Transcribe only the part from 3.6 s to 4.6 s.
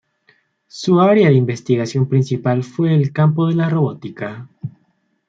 robótica.